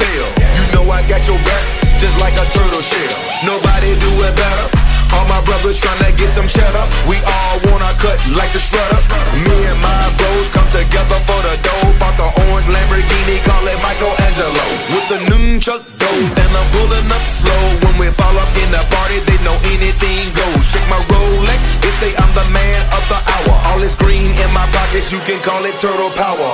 [0.00, 0.26] fail.
[0.56, 1.64] You know I got your back,
[1.98, 3.14] just like a turtle shell.
[3.44, 4.66] Nobody do it better.
[5.12, 6.84] All my brothers tryna get some cheddar.
[7.04, 9.00] We all wanna cut like the shredder.
[9.44, 11.92] Me and my bros come together for the dough.
[12.00, 14.64] Bought the orange Lamborghini, call it Michelangelo.
[14.92, 17.62] With the nunchuck dough, and I'm pulling up slow.
[17.84, 20.64] When we fall up in the party, they know anything goes.
[20.72, 23.54] Check my Rolex, they say I'm the man of the hour.
[23.68, 26.50] All this green in my pockets, you can call it turtle power.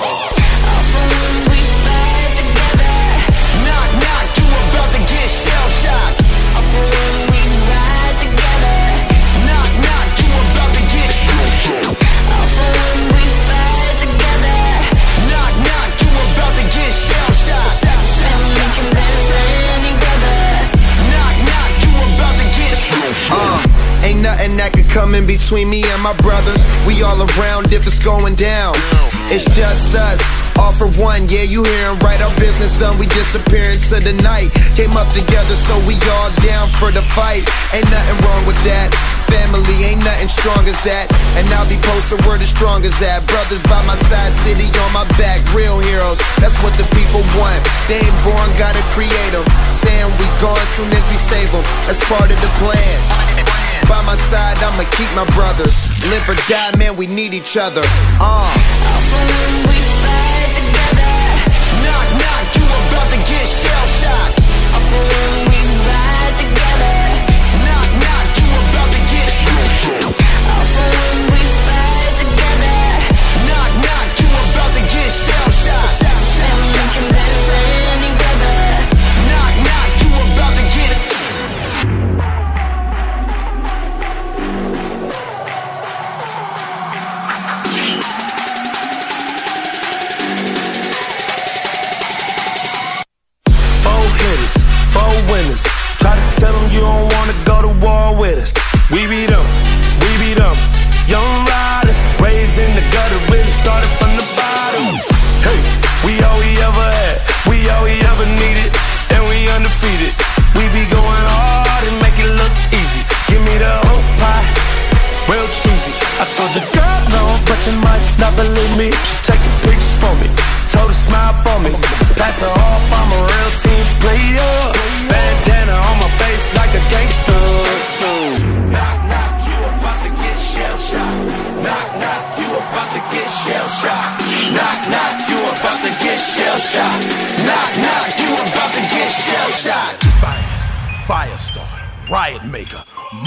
[1.47, 2.38] we fight
[4.79, 6.21] about to get shell shocked.
[7.31, 8.79] we ride together.
[9.47, 11.99] Knock, knock, you about to get shell shocked.
[13.13, 14.61] we fight together.
[15.31, 17.33] Knock, knock, you about to get shell
[23.27, 23.68] shocked.
[24.19, 26.67] Ain't nothing that could come in between me and my brothers.
[26.87, 28.75] We all around if it's going down.
[29.31, 30.19] It's just us.
[30.59, 32.19] All for one, yeah, you hearin' right.
[32.19, 34.51] Our business done, we disappearing to the night.
[34.75, 37.47] Came up together, so we all down for the fight.
[37.71, 38.91] Ain't nothing wrong with that.
[39.31, 41.07] Family ain't nothing strong as that.
[41.39, 43.23] And I'll be posted where the strong as that.
[43.31, 46.19] Brothers by my side, city on my back, real heroes.
[46.43, 47.63] That's what the people want.
[47.87, 49.47] They ain't born, gotta create them.
[49.71, 51.63] Saying we gone soon as we save them.
[51.87, 53.48] That's part of the plan.
[53.89, 55.81] By my side, I'ma keep my brothers.
[56.13, 57.81] Live or die, man, we need each other.
[58.21, 58.53] Uh.
[58.53, 61.17] Alpha when we fight together.
[61.81, 64.45] Knock, knock, you about to get shell shocked.
[65.49, 67.01] we ride together.
[67.65, 70.21] Knock, knock, you about to get shell shocked.
[71.33, 72.77] we fight together.
[73.49, 76.05] Knock, knock, you about to get shell shocked.
[76.37, 77.28] Family can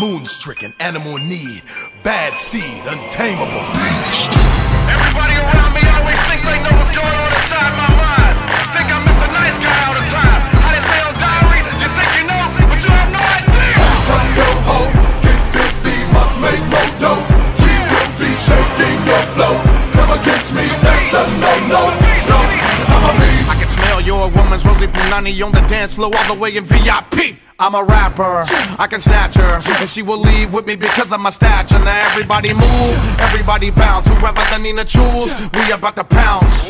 [0.01, 1.61] Maker, Moonstricken, Animal Need,
[2.03, 4.50] Bad Seed, Untamable.
[25.21, 27.37] Punani on the dance floor all the way in VIP.
[27.59, 28.43] I'm a rapper,
[28.79, 31.77] I can snatch her, and she will leave with me because of my stature.
[31.77, 34.07] Now everybody move, everybody bounce.
[34.07, 36.67] Whoever the Nina choose, we about to pounce.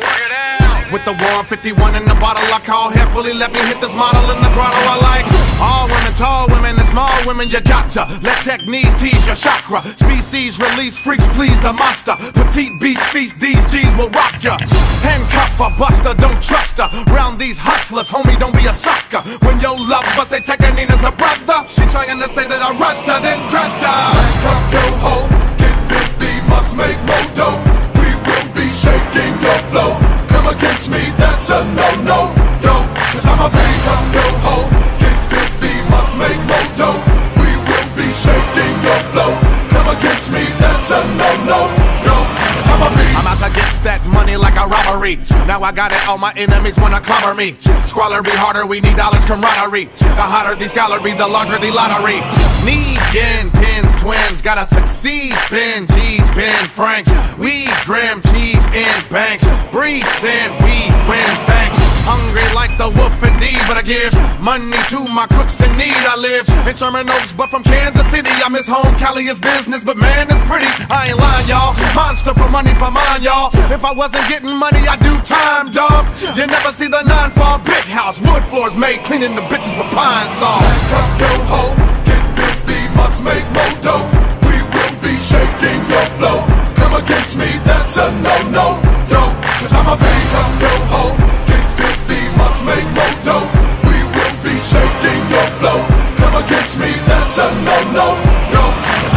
[0.91, 1.16] With the
[1.47, 3.31] 151 in the bottle, I call heavily.
[3.31, 4.75] Let me hit this model in the grotto.
[4.75, 5.24] I like
[5.56, 7.47] all women, tall women, and small women.
[7.47, 8.12] You gotcha.
[8.19, 9.80] Let techniques tease your chakra.
[9.96, 12.19] Species release freaks, please the monster.
[12.35, 14.59] Petite beast feast, these G's will rock ya.
[15.00, 16.91] Handcuff a buster, don't trust her.
[17.07, 19.24] Round these hustlers, homie, don't be a sucker.
[19.48, 20.71] When your love bust, they take a
[21.15, 21.63] brother.
[21.71, 24.01] She trying to say that I rushed her, then crushed her.
[24.44, 25.15] Come yo ho,
[25.56, 25.71] get
[26.19, 27.63] 50, must make more dough.
[27.95, 30.20] We will be shaking your flow.
[30.41, 32.33] Come against me, that's a no no.
[32.65, 33.85] Yo, cause I'm a beast.
[33.85, 34.55] Come yo ho,
[34.97, 36.97] get 50, must make more dough.
[37.38, 39.38] We will be shaking your flow.
[39.69, 41.61] Come against me, that's a no no.
[42.01, 42.31] Yo,
[42.71, 45.18] I'm out to get that money like a robbery.
[45.47, 47.57] Now I got it, all my enemies wanna clobber me.
[47.85, 49.85] Squalor be harder, we need dollars camaraderie.
[49.97, 52.21] The hotter the scholarly, the larger the lottery.
[52.63, 55.33] Need yen, tens, twins, gotta succeed.
[55.45, 57.12] Spin G's, Ben Franks.
[57.38, 59.44] We grim cheese in banks.
[59.71, 61.77] Breathe in, we win thanks.
[62.03, 65.94] Hungry like the wolf indeed, but I give money to my crooks in need.
[65.94, 68.29] I live in Sherman Oaks, but from Kansas City.
[68.29, 70.65] I miss home, Cali is business, but man, it's pretty.
[70.89, 71.75] I ain't lying, y'all.
[71.95, 73.49] Monster for money for mine, y'all.
[73.67, 76.07] If I wasn't getting money, I'd do time, dog.
[76.38, 78.21] You never see the nine fall big house.
[78.21, 80.59] Wood floors made, cleaning the bitches with pine saw.
[80.63, 81.73] Handcuff your hoe,
[82.07, 82.23] get
[82.63, 84.07] 50, must make more dough.
[84.47, 86.39] We will be shaking your flow.
[86.79, 88.79] Come against me, that's a no-no,
[89.11, 89.21] yo.
[89.59, 91.65] Cause I'm a base up your hoe, get
[92.07, 93.47] 50, must make more dough.
[93.83, 95.79] We will be shaking your flow.
[96.23, 98.07] Come against me, that's a no-no,
[98.55, 98.61] yo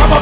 [0.08, 0.20] ho,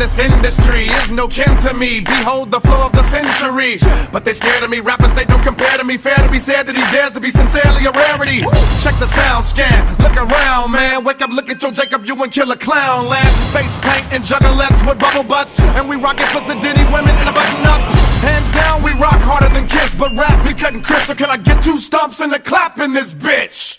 [0.00, 2.00] get 50, no kin to me.
[2.00, 3.78] Behold the flow of the century.
[4.12, 4.80] But they scared of me.
[4.80, 5.96] Rappers, they don't compare to me.
[5.96, 8.40] Fair to be said that he dares to be sincerely a rarity.
[8.80, 9.84] Check the sound scan.
[9.98, 11.04] Look around, man.
[11.04, 13.30] Wake up, look at your Jacob, you and kill a clown land.
[13.52, 15.60] Face paint and juggalettes with bubble butts.
[15.76, 17.94] And we rock it for Diddy women in the button ups.
[18.24, 19.94] Hands down, we rock harder than Kiss.
[19.94, 21.06] But rap me cutting Chris.
[21.06, 23.78] So can I get two stumps and a clap in this bitch?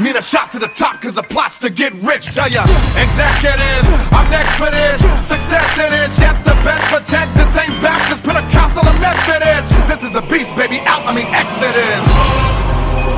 [0.00, 2.32] Need a shot to the top cause the plot's to get rich.
[2.32, 2.62] Tell ya,
[2.96, 5.00] executives, I'm next for this.
[5.28, 7.36] Success it is, yet the best protect.
[7.36, 9.76] This ain't Baptist, Pentecostal, or Methodist.
[9.88, 12.04] This is the beast, baby, out, I mean Exodus.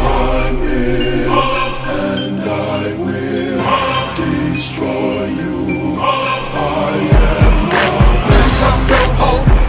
[0.02, 0.58] I'm
[1.86, 3.62] and I will
[4.18, 6.00] destroy you.
[6.02, 7.86] I am the
[8.26, 8.82] Bitch, I'm.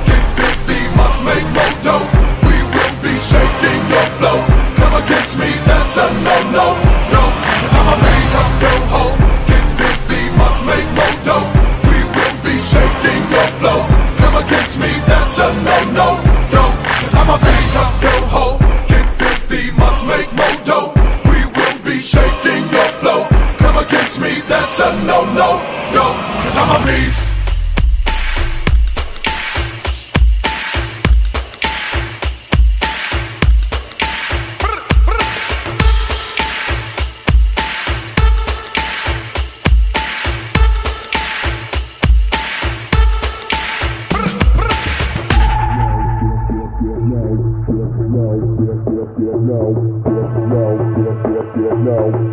[0.09, 2.09] Get 50, must make more dough.
[2.41, 4.39] We will be shaking your flow.
[4.81, 6.79] Come against me, that's a no-no.
[7.11, 7.21] Yo,
[7.59, 9.15] cause I'm a bitch, I'm your hoe.
[9.51, 9.65] Get
[10.07, 11.47] 50, must make more dough.
[11.91, 13.83] We will be shaking your flow.
[14.15, 16.23] Come against me, that's a no-no.
[18.87, 20.93] Get 50, must make more dough.
[21.25, 23.27] We will be shaking your flow.
[23.57, 25.59] Come against me, that's a no-no.
[25.91, 27.42] Cause I'm a beast.
[51.83, 52.32] Get,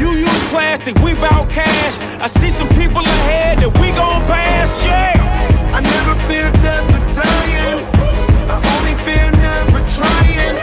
[0.00, 2.00] You use plastic, we bout cash.
[2.20, 5.14] I see some people ahead that we gon' pass, yeah.
[5.74, 7.80] I never fear death or dying.
[8.52, 10.56] I only fear never trying.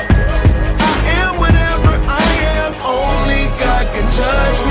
[0.79, 2.25] I am whatever I
[2.59, 2.71] am.
[2.79, 4.70] Only God can judge me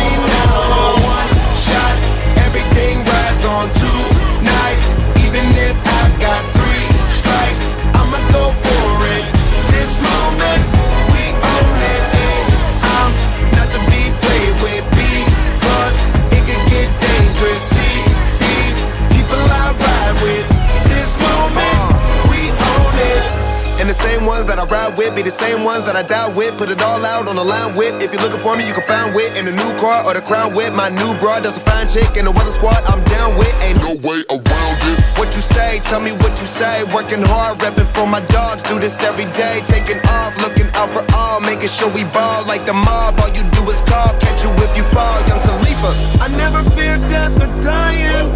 [24.60, 26.52] I ride with be the same ones that I die with.
[26.60, 27.96] Put it all out on the line with.
[28.04, 30.20] If you're looking for me, you can find wit in the new car or the
[30.20, 30.76] crown with.
[30.76, 32.76] My new broad does a fine chick in the weather squad.
[32.84, 33.48] I'm down with.
[33.64, 35.00] Ain't no way around it.
[35.16, 35.80] What you say?
[35.88, 36.84] Tell me what you say.
[36.92, 38.60] Working hard, repping for my dogs.
[38.60, 39.64] Do this every day.
[39.64, 41.40] Taking off, looking out for all.
[41.40, 43.16] Making sure we ball like the mob.
[43.16, 44.12] All you do is call.
[44.20, 45.24] Catch you if you fall.
[45.24, 46.20] Young Khalifa.
[46.20, 48.28] I never fear death or dying.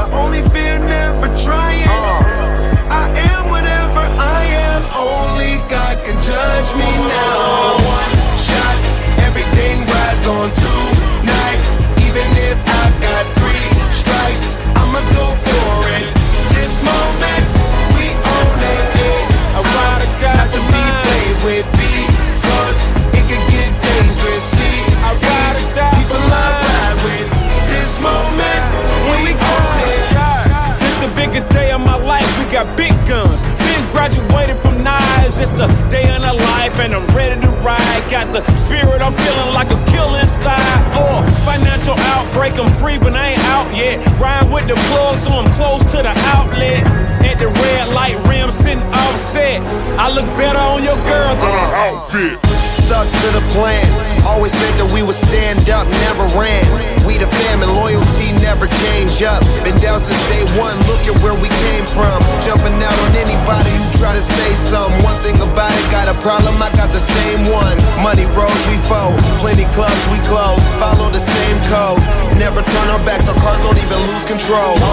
[0.00, 1.84] I only fear never trying.
[1.84, 2.48] Uh.
[2.88, 4.69] I am whatever I am.
[74.50, 74.89] Control.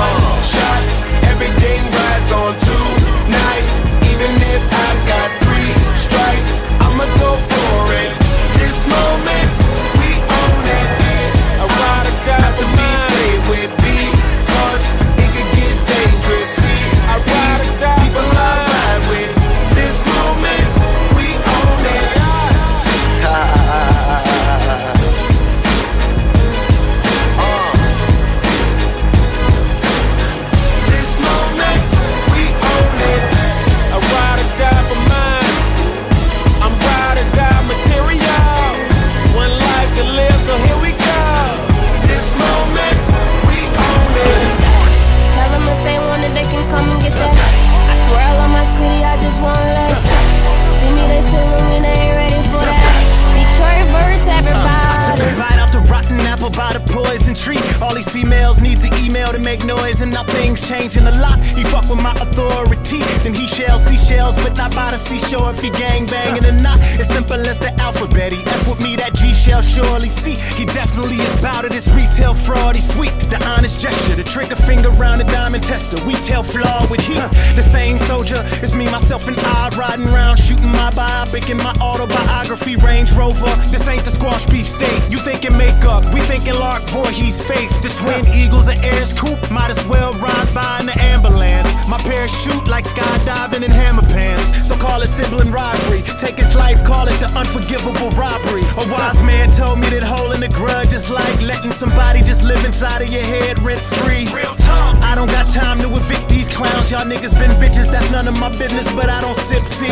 [79.77, 83.53] Riding around shooting my biopic in my autobiography Range Rover.
[83.69, 84.97] This ain't the squash beef steak.
[85.09, 87.75] You thinking makeup, we thinking Lark Voorhees face.
[87.77, 91.69] The twin eagles and airs coupe, might as well ride by in the ambulance.
[91.87, 94.67] My parachute like skydiving in hammer pants.
[94.67, 96.01] So call it sibling rivalry.
[96.19, 98.63] Take his life, call it the unforgivable robbery.
[98.81, 102.65] A wise man told me that holding a grudge is like letting somebody just live
[102.65, 104.25] inside of your head rent free.
[104.33, 104.97] Real talk.
[105.03, 106.91] I don't got time to evict these clowns.
[106.91, 109.91] Y'all niggas been bitches, that's none of my business, but I don't sip tea.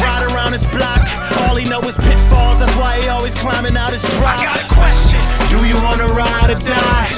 [0.00, 1.00] Ride around his block,
[1.40, 2.60] all he know is pitfalls.
[2.60, 4.38] That's why he always climbing out his drop.
[4.38, 5.20] I got a question.
[5.50, 7.08] Do you wanna ride or die?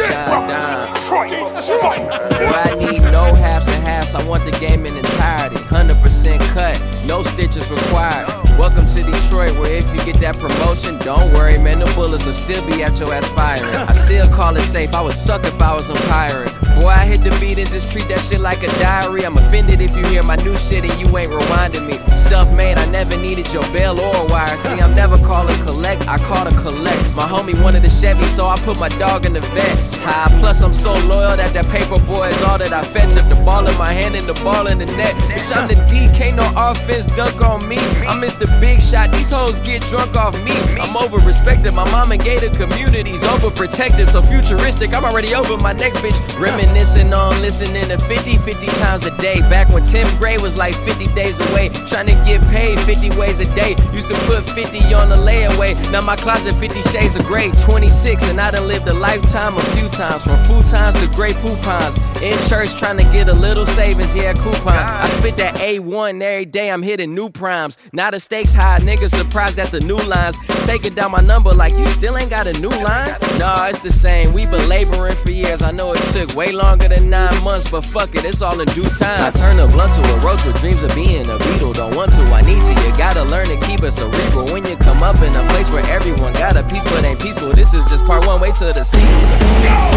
[2.30, 4.14] Boy, I need no halves and halves.
[4.14, 5.56] I want the game in entirety.
[5.56, 8.28] 100% cut, no stitches required.
[8.58, 12.32] Welcome to Detroit, where if you get that promotion, don't worry, man, the bullets will
[12.32, 13.74] still be at your ass firing.
[13.74, 14.94] I still call it safe.
[14.94, 16.52] I would suck if I was umpiring.
[16.80, 19.24] Boy, I hit the beat and just treat that shit like a diary.
[19.24, 21.96] I'm offended if you hear my new shit and you ain't rewinding me.
[22.12, 24.56] Self made, I never needed your bell or wire.
[24.56, 27.00] See, I'm never calling collect, I call to collect.
[27.14, 29.76] My homie wanted a Chevy, so I put my dog in the vet.
[30.06, 33.16] High, plus I'm so loyal that that paper boy is all that I fetch.
[33.16, 35.14] If the ball in my hand and the ball in the net.
[35.30, 37.78] Bitch, I'm the D, can't no offense dunk on me.
[38.10, 40.56] I miss the big shot, these hoes get drunk off me.
[40.82, 44.92] I'm over respected, my mom and gated communities overprotective, so futuristic.
[44.92, 46.18] I'm already over my next bitch.
[46.40, 49.40] Reminiscing on listening to 50, 50 times a day.
[49.48, 51.68] Back when 10th grade was like 50 days away.
[51.86, 53.76] Trying to get paid 50 ways a day.
[53.92, 55.74] Used to put 50 on the layaway.
[55.90, 57.50] Now my closet 50 shades of gray.
[57.50, 60.22] 26, and I done lived a lifetime a few times.
[60.22, 61.98] From futons to gray coupons.
[62.22, 64.74] In church trying to get a little savings, yeah, coupon.
[64.74, 67.78] I spit that A1 every day, I'm hitting new primes.
[67.92, 70.36] Now the stakes high, niggas surprised at the new lines.
[70.66, 73.16] Taking down my number like you still ain't got a new line?
[73.38, 74.32] Nah, it's the same.
[74.32, 75.62] We been laboring for years.
[75.62, 78.68] I know it took way longer than nine months, but fuck it, it's all in
[78.78, 79.26] due time.
[79.26, 81.72] I turn a blunt to a roach with dreams of being a beetle.
[81.72, 82.72] Don't want to, I need to.
[82.86, 85.84] You gotta learn to keep it cerebral when you come up in a place where
[85.90, 87.50] everyone got a piece but ain't peaceful.
[87.50, 89.26] This is just part one, way to the sequel.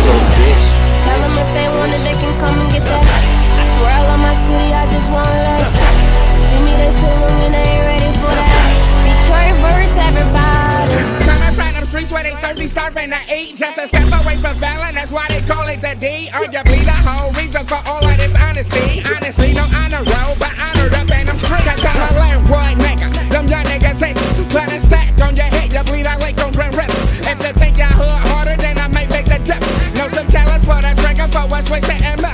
[0.01, 0.67] Close, bitch.
[1.05, 3.05] Tell them if they want it, they can come and get that.
[3.05, 5.69] I swear I love my city, I just want less.
[6.49, 8.65] See me, they swimming, they ain't ready for that.
[9.05, 10.62] Detroit verse, everybody.
[10.89, 13.55] Coming from them streets where they thirsty, starving to eat.
[13.55, 16.29] Just a step away from violence, that's why they call it the D.
[16.31, 19.01] Arguably the whole reason for all of this honesty.
[19.07, 21.63] Honestly, no honor roll, but honored up in them streets.
[21.63, 23.07] Cause I'm a landlord nigga.
[23.29, 24.17] Them young niggas hate.
[24.49, 26.89] Put a stack on your head, you bleed out like on Grand Rip.
[26.89, 29.61] If you think you're hood harder, then I might make the dip.
[29.95, 32.32] Know some callous for the trigger for a switch to.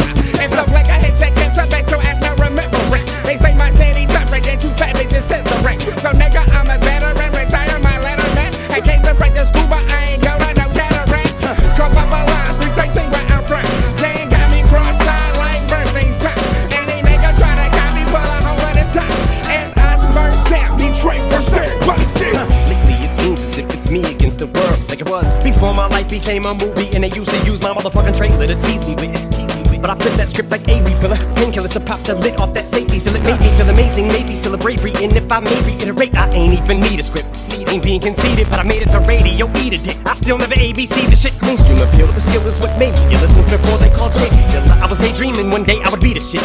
[26.20, 29.14] Became a movie, and they used to use my motherfucking trailer to tease me with.
[29.82, 32.68] But I flipped that script like a refiller, painkillers to pop the lid off that
[32.70, 34.92] safety, till it made me feel amazing, maybe still a bravery.
[34.96, 37.28] And if I may reiterate, I ain't even need a script.
[37.70, 39.98] Ain't being conceited, but I made it to radio, eat dick.
[40.06, 41.40] I still never ABC the shit.
[41.42, 43.16] Mainstream appeal, the skill is what made me.
[43.26, 44.36] Since before they called J.D.
[44.52, 46.44] Dilla, I was daydreaming one day I would be the shit.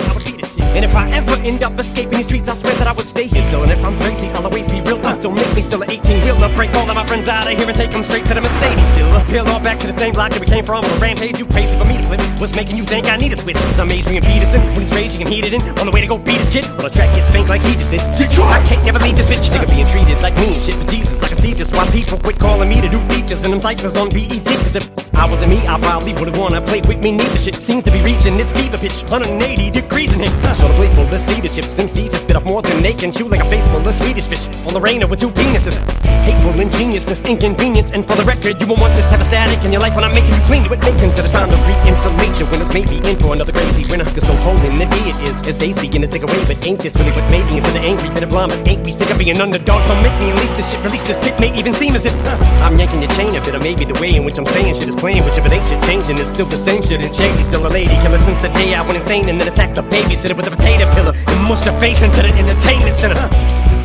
[0.74, 0.82] I would be the shit.
[0.82, 3.26] And if I ever end up escaping these streets, I swear that I would stay
[3.26, 3.62] here still.
[3.62, 4.98] And if I'm crazy, I'll always be real.
[5.04, 6.54] Uh, don't make me still an 18 wheeler.
[6.56, 8.90] Break all of my friends out of here and take them straight to the Mercedes
[8.92, 9.24] dealer.
[9.28, 11.38] Peel all back to the same block that we came from on a rampage.
[11.38, 12.20] You crazy for me to flip.
[12.40, 13.56] What's making you think I need a switch?
[13.56, 15.62] Cause I'm Adrian Peterson when he's raging and heated in.
[15.78, 16.66] On the way to go beat his kid.
[16.76, 18.02] Well, the track gets spanked like he just did.
[18.18, 18.50] Detroit!
[18.50, 19.48] I can't never leave this bitch.
[19.50, 20.76] Sick of being treated like me and shit.
[20.76, 23.52] But Jesus, I can see just why people quit calling me to do features and
[23.52, 24.44] them cyphers on BET.
[24.44, 27.12] Cause if I wasn't me, I probably would've wanna play with me.
[27.12, 29.00] Neither shit seems to be reaching its fever pitch.
[29.08, 30.28] 180 degrees in here.
[30.52, 31.80] Show the playful, the cedar chips.
[31.80, 34.28] MCs to spit up more than they can chew like a face full of Swedish
[34.28, 34.48] fish.
[34.66, 35.80] On the rainer with two penises.
[36.28, 37.92] Hateful ingeniousness, inconvenience.
[37.92, 40.04] And for the record, you won't want this type of static in your life when
[40.04, 41.04] I'm making you clean with bacon.
[41.08, 44.04] Instead of trying to re-insulate your winners, maybe in for another crazy winter.
[44.04, 46.36] Cause so cold in the day it is, as days begin to take away.
[46.44, 48.52] But ain't this really what made me into the angry bit of blind?
[48.52, 49.86] But ain't we sick of being underdogs?
[49.86, 51.40] Don't make me release this shit, release this pit.
[51.40, 53.96] May even seem as if uh, I'm yanking your chain a bit, or maybe the
[54.00, 55.44] way in which I'm saying shit is playing with you.
[55.64, 57.00] Shit changing, it's still the same shit.
[57.00, 59.74] And Shady's still a lady killer since the day I went insane and then attacked
[59.74, 63.28] the babysitter with a potato pillar and mushed her face into the entertainment center.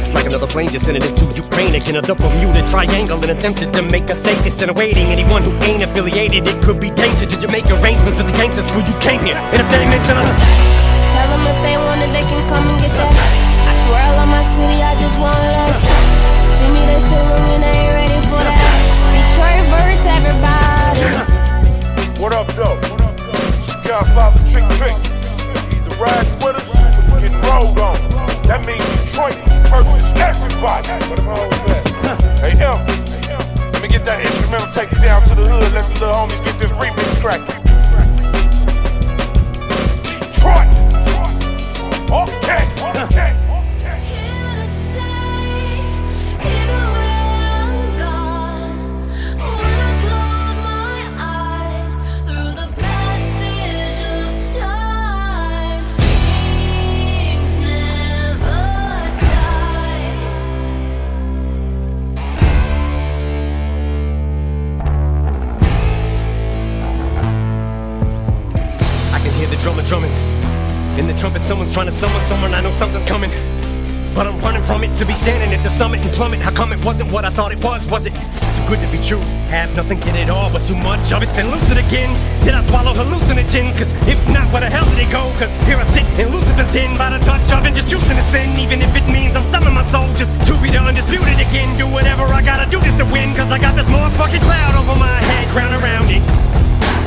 [0.02, 1.96] It's like another plane just entered into Ukraine again.
[1.98, 6.48] A Bermuda Triangle and attempted to make a safe and awaiting anyone who ain't affiliated.
[6.48, 7.26] It could be danger.
[7.26, 9.38] Did you make arrangements with the gangsters who you came here?
[9.54, 10.34] And if they mention us,
[11.14, 13.14] Tell them if they want it, they can come and get that.
[13.70, 15.82] I swear I love my city, I just want less.
[16.58, 18.74] See me, they swimming, they ain't ready for that.
[19.14, 20.59] Detroit verse, everybody.
[22.20, 22.78] What up, though?
[23.58, 24.96] It's Godfather Trick Trick.
[25.72, 26.70] Either riding with us
[27.14, 27.96] or getting rolled on.
[28.44, 29.38] That means Detroit
[29.70, 30.88] versus everybody.
[32.42, 32.76] Hey, M.
[33.72, 36.44] Let me get that instrumental, take it down to the hood, let the little homies
[36.44, 37.64] get this remix cracking.
[40.20, 40.68] Detroit!
[42.12, 42.68] Okay,
[43.06, 43.39] okay.
[71.20, 72.54] Trumpet, someone's trying to summon someone.
[72.54, 73.30] I know something's coming.
[74.16, 76.40] But I'm running from it to be standing at the summit and plummet.
[76.40, 77.88] How come it wasn't what I thought it was?
[77.88, 78.14] Was it
[78.56, 79.20] too good to be true?
[79.52, 82.10] Have nothing, get it all, but too much of it, then lose it again.
[82.44, 83.78] Did I swallow hallucinogens?
[83.78, 85.28] Cause if not, where the hell did it go?
[85.38, 88.24] Cause here I sit in Lucifer's den by the touch of it, just choosing to
[88.32, 88.58] sin.
[88.58, 91.78] Even if it means I'm selling my soul just to be the undisputed again.
[91.78, 93.36] Do whatever I gotta do just to win.
[93.36, 96.24] Cause I got this motherfucking cloud over my head, crown around it.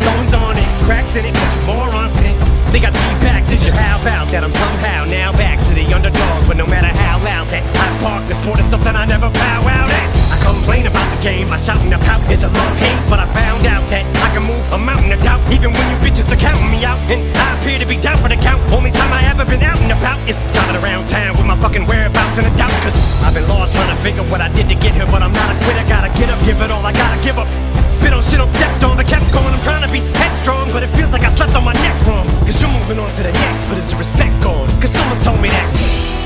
[0.05, 2.32] Thorns on it, cracks in it, but you morons.
[2.73, 3.71] They got me back, did you?
[3.71, 4.43] How about that?
[4.43, 8.27] I'm somehow now back to the underdog, but no matter how loud that I park,
[8.27, 10.09] the sport is something I never bow out at.
[10.33, 13.27] I complain about game, I shout and I pout, it's a love hate, but I
[13.31, 16.37] found out that I can move a mountain of doubt, even when you bitches are
[16.37, 18.59] counting me out, and I appear to be down for the count.
[18.75, 21.87] Only time I ever been out and about is driving around town with my fucking
[21.87, 24.75] whereabouts in a doubt, cause I've been lost trying to figure what I did to
[24.75, 27.23] get here, but I'm not a quitter, gotta get up, give it all, I gotta
[27.23, 27.47] give up.
[27.87, 30.83] Spit on shit on stepped on, but kept going, I'm trying to be headstrong, but
[30.83, 33.31] it feels like I slept on my neck wrong, cause you're moving on to the
[33.31, 34.67] next, but is the respect gone?
[34.83, 36.22] Cause someone told me that.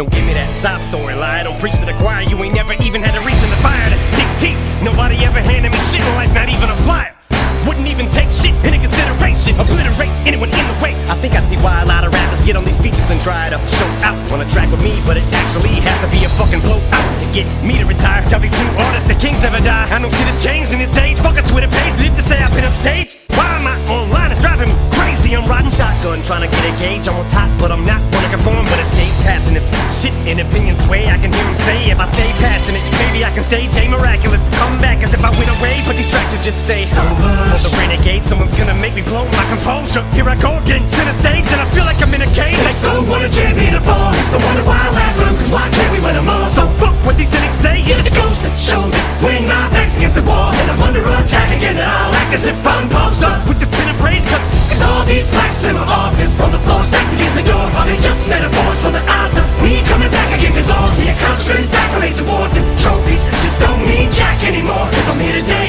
[0.00, 1.42] Don't give me that sob story lie.
[1.42, 2.22] Don't preach to the choir.
[2.22, 4.56] You ain't never even had a reason to fire to deep deep.
[4.82, 7.19] Nobody ever handed me shit in life, not even a flyer.
[7.66, 9.58] Wouldn't even take shit into consideration.
[9.60, 10.96] Obliterate anyone in the way.
[11.12, 13.50] I think I see why a lot of rappers get on these features and try
[13.50, 16.30] to show out on a track with me, but it actually has to be a
[16.40, 18.24] fucking blowout to get me to retire.
[18.26, 19.88] Tell these new artists the kings never die.
[19.90, 21.18] I know shit has changed in this age.
[21.18, 23.18] Fuck a Twitter page, it to say I've been upstage?
[23.36, 24.30] Why am I online?
[24.30, 25.36] It's driving me crazy.
[25.36, 27.08] I'm riding shotgun, trying to get a gauge.
[27.08, 28.64] On top, but I'm not wanna conform.
[28.64, 29.68] But I stay passing this
[30.00, 31.08] shit in opinion sway.
[31.08, 34.48] I can hear him say, if I stay passionate, maybe I can stage a miraculous
[34.60, 35.84] Come back as if I win a raid.
[35.86, 37.49] But detractors just say, so much.
[37.50, 40.06] For the renegade, someone's gonna make me blow my composure.
[40.14, 42.54] Here I go again, to the stage, and I feel like I'm in a cage.
[42.54, 44.14] They so want a champion to fall.
[44.14, 46.46] It's the wonder why I laugh 'em, Cause why can't we win them all?
[46.46, 47.82] So fuck what these cynics say.
[47.82, 51.02] It just goes to show that when my back's against the wall and I'm under
[51.02, 53.42] attack again, and I'll act as if I'm posed up.
[53.48, 56.58] with this pin and rage, cause Cause all these plaques in my office on the
[56.64, 60.08] floor stacked against the door Are they just metaphors for the odds of me coming
[60.08, 60.54] back again?
[60.54, 65.18] Cause all the accomplishments, accolades, awards, and trophies just don't mean jack anymore If I'm
[65.20, 65.59] here today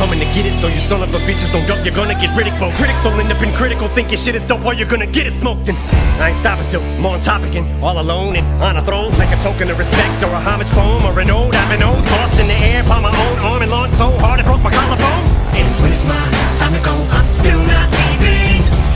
[0.00, 0.54] coming to get it.
[0.54, 2.72] So you son of a bitches don't duck, you're gonna get ridicule.
[2.72, 5.26] Critics all end up in critical, think your shit is dope, all you're gonna get
[5.26, 5.68] it smoked.
[5.68, 5.76] And
[6.22, 9.30] I ain't stopping till I'm on top again, all alone and on a throne, like
[9.36, 11.54] a token of respect or a homage poem or an ode.
[11.54, 14.40] I've been old, tossed in the air, upon my own arm and launched so hard
[14.40, 15.24] it broke my collarbone.
[15.52, 16.24] And when it's my
[16.56, 18.09] time to go, I'm still not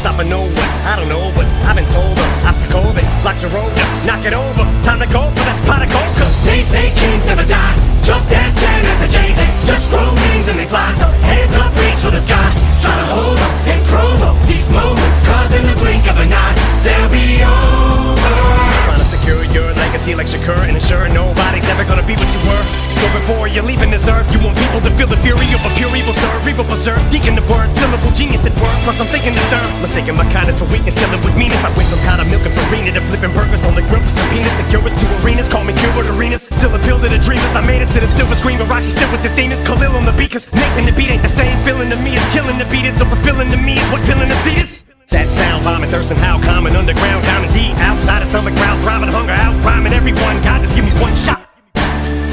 [0.04, 0.44] leaving Stop and know
[0.84, 3.72] I don't know, but I've been told an obstacle that blocks your road.
[4.04, 6.16] Knock it over, time to go for that pot of gold.
[6.20, 9.32] Cause They say kings never die, just as Jan as the J.
[9.32, 10.92] They just grow wings and they fly.
[10.92, 12.52] So hands up, reach for the sky.
[12.84, 16.54] Try to hold up and promo these moments, cause in the blink of an eye,
[16.84, 18.73] they'll be over.
[18.84, 22.40] Trying to secure your legacy like Shakur and ensure nobody's ever gonna be what you
[22.44, 22.64] were.
[22.92, 25.72] So before you're leaving this earth, you want people to feel the fury of a
[25.72, 26.28] pure evil, sir.
[26.44, 28.76] Evil preserve, deacon the word, syllable genius at work.
[28.84, 31.64] Plus I'm thinking the third, mistaking my kindness for weakness, killing with meanness.
[31.64, 34.12] I went from kind of milk and farina to flipping burgers on the grill for
[34.12, 35.48] some peanuts and curious to arenas.
[35.48, 37.56] Call me Gilbert Arenas, still appeal to the dreamers.
[37.56, 39.56] I made it to the silver screen, but Rocky still with the themes.
[39.64, 42.24] Khalil on the beat, cause making the beat ain't the same feeling to me is
[42.36, 43.00] killing the beat is.
[43.00, 44.83] So fulfilling to me is what feeling the seat is.
[45.14, 49.30] That sound, bombing, thirsting, how common, underground, and deep, outside the stomach, ground, throbbing, hunger,
[49.30, 50.42] out, rhyming, everyone.
[50.42, 51.38] God, just give me one shot.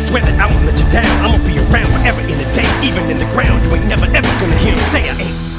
[0.02, 1.06] Swear that I won't let you down.
[1.22, 3.64] I'ma be around forever in the day, even in the ground.
[3.70, 5.51] You ain't never ever gonna hear me say I ain't.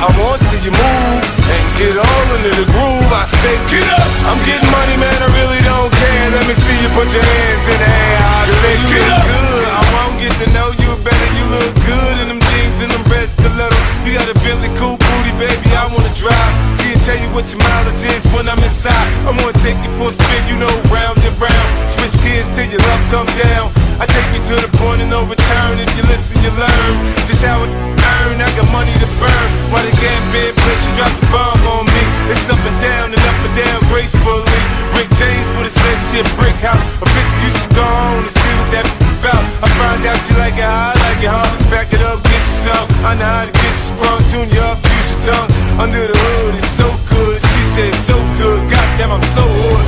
[0.00, 3.12] I, want to see you move and get all into the groove.
[3.12, 4.08] I say, get up!
[4.32, 6.24] I'm getting money, man, I really don't care.
[6.40, 8.16] Let me see you put your hands in the air.
[8.16, 9.20] I say, get up!
[9.28, 9.68] Good.
[9.68, 11.28] I won't get to know you better.
[11.36, 13.76] You look good in them jeans and them red stilettos.
[14.08, 15.68] You got a Bentley cool booty, baby.
[15.76, 16.69] I wanna drive.
[17.10, 18.94] Tell you what your mileage is when I'm inside.
[19.26, 21.68] I'm gonna take you for a spin, you know, round and round.
[21.90, 23.66] Switch gears till your love come down.
[23.98, 25.82] I take you to the point of no return.
[25.82, 26.94] If you listen, you learn
[27.26, 28.38] just how it earn.
[28.38, 29.48] I got money to burn.
[29.74, 32.02] While they get big, bitch, you drop the bomb on me.
[32.30, 34.46] It's up and down and up and down gracefully.
[34.94, 36.94] Rick James would have said shit, brick house.
[37.02, 38.86] A bitch you should go on and see what that
[39.18, 39.42] about.
[39.60, 41.50] I find out she like it I like it, huh?
[41.74, 42.86] Back it up, get you some.
[43.02, 45.69] I know how to get you sprung, tune you up, use your tongue.
[45.80, 47.40] Under the hood, it's so good.
[47.40, 48.60] She said so good.
[48.68, 49.80] Goddamn, I'm so hood.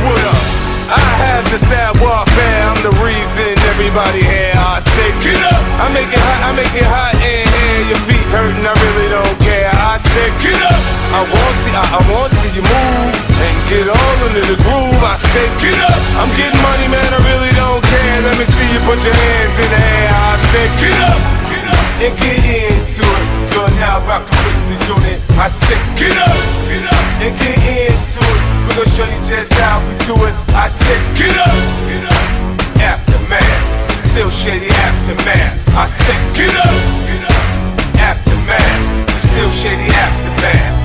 [0.00, 0.40] What up?
[0.88, 2.64] I have the sad warfare.
[2.64, 4.56] I'm the reason everybody here.
[4.56, 5.60] I say, get up.
[5.84, 6.40] I make it hot.
[6.48, 7.92] I make it hot in here.
[7.92, 8.64] Your feet hurting.
[8.64, 9.68] I really don't care.
[9.68, 10.80] I say, get up.
[11.12, 11.76] I want see.
[11.76, 15.02] I, I want see you move and get all into the groove.
[15.04, 16.00] I say, get up.
[16.24, 17.12] I'm getting money, man.
[17.12, 18.16] I really don't care.
[18.32, 20.08] Let me see you put your hands in the air.
[20.08, 21.43] I say, get up.
[22.04, 23.24] And get into it.
[23.56, 25.18] You're now rocking with the unit.
[25.40, 26.36] I say, get up.
[26.68, 27.04] Get up.
[27.24, 28.40] And get into it.
[28.68, 30.34] We're gonna show you just how we do it.
[30.52, 31.48] I said, get up,
[31.88, 32.28] get up.
[32.84, 35.56] Aftermath, still shady aftermath.
[35.74, 36.76] I said, get up,
[37.08, 37.40] get up.
[37.96, 40.83] Aftermath, still shady aftermath.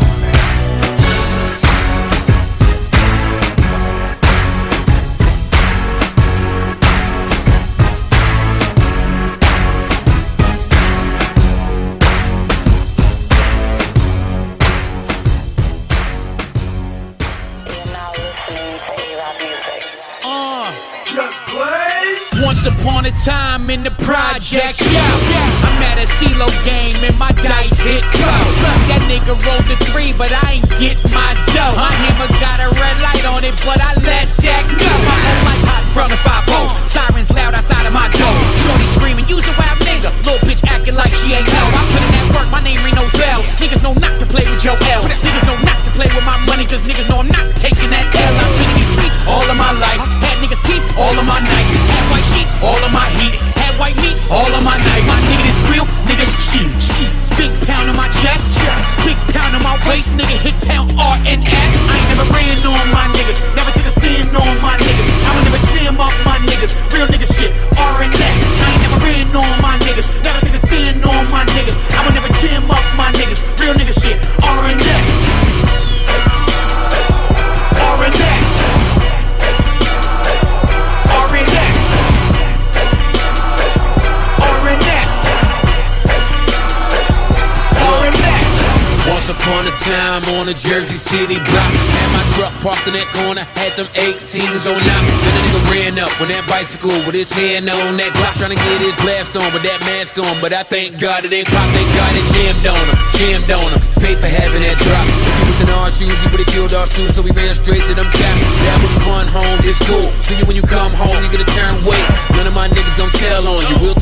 [30.80, 31.09] Get
[90.49, 91.71] a Jersey City block.
[92.01, 95.62] Had my truck parked in that corner, had them 18s on out Then a nigga
[95.69, 98.97] ran up with that bicycle with his hand on that Glock Trying to get his
[99.05, 100.41] blast on, but that mask on.
[100.41, 103.69] But I thank God it ain't pop, thank God it jammed on him Jammed on
[103.77, 105.05] him, paid for having that drop.
[105.05, 107.85] If he was in our shoes, he would've killed our shoes So we ran straight
[107.85, 110.09] to them caps That was fun, home, it's cool.
[110.25, 112.09] See you when you come home, you're gonna turn weight.
[112.33, 113.77] None of my niggas gon' tell on you.
[113.85, 113.98] We'll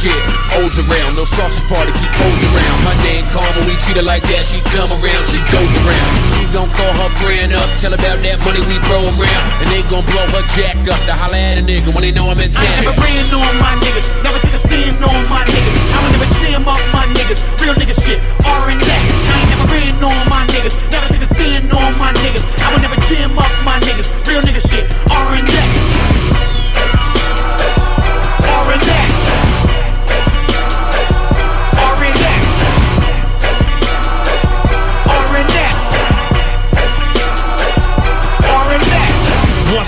[0.00, 0.16] shit,
[0.64, 4.24] O's around, no sausage party, keep O's around Her name Karma, we treat her like
[4.32, 8.18] that, she come around, she goes around She gon' call her friend up, tell about
[8.24, 11.60] that money we throw around And they gon' blow her jack up to holla at
[11.60, 12.64] a nigga when they know I'm in town.
[12.64, 15.76] I never ran on my niggas, never took a stand on my niggas.
[15.92, 19.06] I would never jam up my niggas, real nigga shit, R and S.
[19.28, 22.44] I ain't never ran on my niggas, never took a stand on my niggas.
[22.64, 25.79] I would never jam up my niggas, real nigga shit, R and S.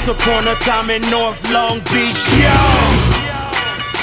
[0.04, 2.50] Once upon a time in North Long Beach, yo.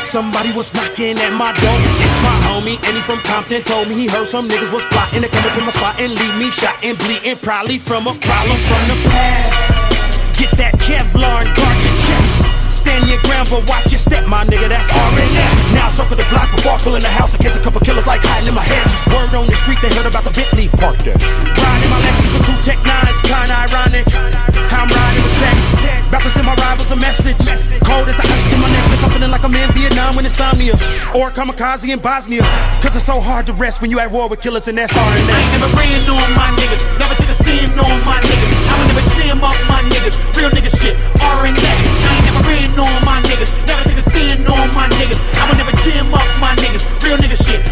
[0.05, 1.77] Somebody was knocking at my door.
[1.99, 3.62] It's my homie, and he from Compton.
[3.63, 6.15] Told me he heard some niggas was plotting to come up in my spot and
[6.15, 7.35] leave me shot and bleeding.
[7.39, 10.39] Probably from a problem from the past.
[10.39, 12.48] Get that Kevlar and guard your chest.
[12.79, 14.71] Stand your ground, but watch your step, my nigga.
[14.71, 15.75] That's RNS.
[15.75, 18.07] Now circle the block before I pull in the house in case a couple killers
[18.07, 18.87] like hiding in my head.
[18.87, 20.71] Just word on the street, they heard about the Bentley.
[20.79, 21.19] Park that.
[21.19, 24.07] Riding my Lexus with two Tech Nines, kinda ironic.
[24.71, 25.59] How I'm riding with Tex.
[26.07, 27.37] About to send my rivals a message.
[27.83, 29.03] Cold as the ice in my necklace.
[29.03, 30.73] I'm feeling like I'm in Vietnam with insomnia.
[31.13, 32.47] Or kamikaze in Bosnia.
[32.81, 35.03] Cause it's so hard to rest when you at war with killers and that's I
[35.19, 38.68] ain't never ran on my niggas, never took a stand on my niggas.
[39.00, 41.83] Would never up my niggas, real nigga shit, R and S.
[42.04, 45.15] I ain't never ran on my niggas, never took a stand on my niggas.
[45.39, 47.63] I would never jam up my niggas, real nigga shit,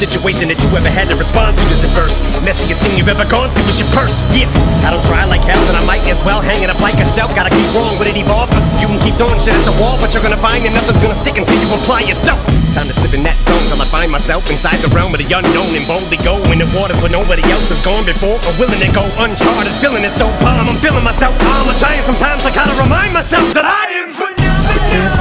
[0.00, 2.24] situation that you ever had to respond to that's adverse.
[2.40, 4.24] Messiest thing you've ever gone through is your purse.
[4.32, 4.48] Yeah,
[4.80, 7.04] I don't try like hell, and I might as well hang it up like a
[7.04, 7.28] shell.
[7.36, 10.00] Gotta keep wrong with it evolve, cause you can keep throwing shit at the wall,
[10.00, 12.40] but you're gonna find that nothing's gonna stick until you apply yourself.
[12.72, 15.28] Time to slip in that zone till I find myself inside the realm of the
[15.28, 18.80] unknown and boldly go in the waters where nobody else has gone before or willing
[18.80, 19.76] to go uncharted.
[19.84, 21.36] Feeling it so calm, I'm feeling myself.
[21.44, 23.89] I'm a giant sometimes I gotta remind myself that I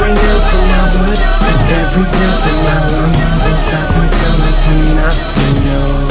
[0.10, 4.56] every ounce of my blood, with every breath in my lungs, won't stop until I'm
[4.66, 6.10] phenomenal.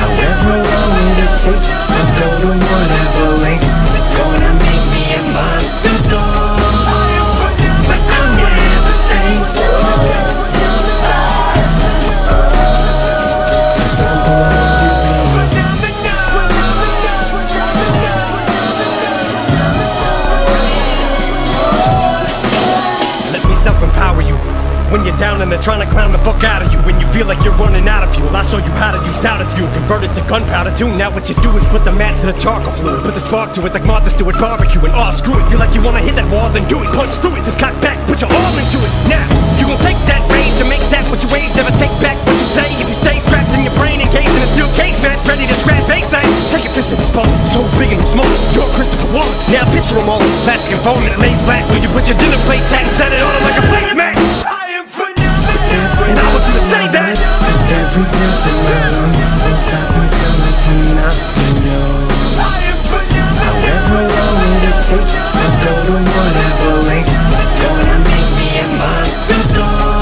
[0.00, 3.72] However long it takes, I'll go to whatever lengths.
[3.98, 6.03] It's gonna make me a monster
[25.64, 26.78] trying to clown the fuck out of you.
[26.84, 29.16] When you feel like you're running out of fuel, I show you how to use
[29.24, 29.64] doubt as fuel.
[29.72, 30.92] Convert it to gunpowder too.
[30.92, 33.00] Now what you do is put the match to the charcoal fluid.
[33.00, 34.84] Put the spark to it like Martha Stewart barbecue.
[34.84, 35.48] And oh, screw it.
[35.48, 36.92] Feel like you wanna hit that wall, then do it.
[36.92, 37.48] Punch through it.
[37.48, 37.96] Just cock back.
[38.04, 38.92] Put your all into it.
[39.08, 39.24] Now,
[39.56, 41.56] you gon' take that rage and make that what you raise.
[41.56, 42.68] Never take back what you say.
[42.76, 45.56] If you stay strapped in your brain, engaged in a steel cage match, ready to
[45.56, 46.28] scrap base aim.
[46.52, 47.32] Take your fist in his palm.
[47.48, 48.52] So big and smallest.
[48.52, 49.48] You're Christopher Wallace.
[49.48, 51.64] Now picture them all as plastic and foam that lays flat.
[51.72, 54.13] Where you put your dinner plate tat and set it on it like a placemat.
[56.06, 57.16] And I want you to say that.
[57.16, 62.04] With every breath in my lungs, won't stop until I'm phenomenal.
[63.40, 67.16] However long it takes, I'll go to whatever lengths.
[67.40, 69.93] It's gonna make me a monster though.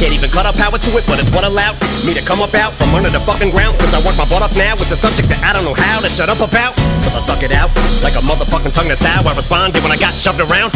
[0.00, 2.54] Can't even cut our power to it, but it's what allowed me to come up
[2.54, 3.78] out from under the fucking ground.
[3.78, 6.00] Cause I work my butt up now It's a subject that I don't know how
[6.00, 6.76] to shut up about.
[7.04, 7.70] Cause I stuck it out
[8.02, 10.72] like a motherfucking tongue that's how I responded when I got shoved around.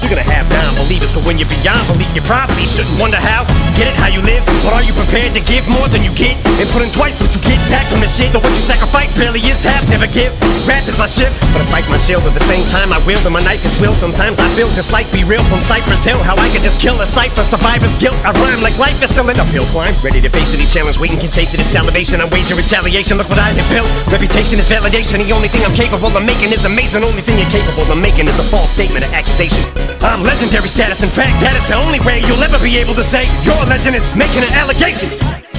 [0.00, 3.44] You're gonna have non-believers, but when you're beyond belief, you probably shouldn't wonder how.
[3.76, 6.38] Get it how you live, but are you prepared to give more than you get?
[6.56, 8.32] And put in twice what you get back from the shit.
[8.32, 10.32] Though what you sacrifice barely is half, never give.
[10.64, 12.22] Rap is my shift, but it's like my shield.
[12.24, 13.94] At the same time, I wield and my knife is will.
[13.94, 16.22] Sometimes I feel just like B-Real from Cypress Hill.
[16.22, 18.16] How I could just kill a cipher, survivor's guilt.
[18.24, 19.94] I rhyme like life is still an uphill climb.
[20.02, 21.60] Ready to face any challenge, waiting can taste it.
[21.60, 22.20] It's salivation.
[22.20, 23.16] I'm waging retaliation.
[23.16, 23.88] Look what I have built.
[24.12, 25.24] Reputation is validation.
[25.24, 27.02] The only thing I'm capable of making is amazing.
[27.02, 29.64] Only thing you're capable of making is a false statement of accusation.
[30.04, 31.02] I'm legendary status.
[31.02, 33.96] In fact, that is the only way you'll ever be able to say your legend
[33.96, 35.08] is making an allegation.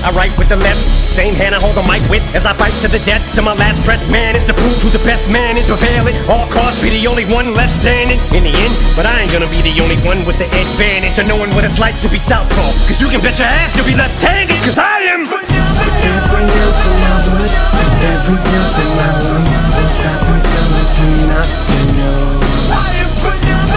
[0.04, 2.74] I write with the left, same hand I hold the mic with as I fight
[2.82, 3.22] to the death.
[3.36, 5.68] To my last breath, man, is to prove who the best man is.
[5.68, 8.74] Prevail it, all costs, be the only one left standing in the end.
[8.96, 11.80] But I ain't gonna be the only one with the advantage of knowing what it's
[11.80, 12.72] like to be southpaw.
[12.88, 14.58] Cause you can bet your ass you'll be left handed.
[14.64, 15.28] Cause I am.
[15.28, 20.68] With every ounce of my blood, with every breath in my lungs, won't stop until
[20.80, 22.40] I'm phenomenal.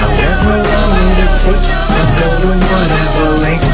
[0.03, 3.72] However long it takes, I'll go to whatever lengths.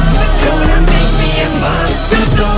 [2.19, 2.48] Monster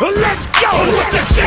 [0.00, 0.70] Let's go.
[0.70, 1.37] What's that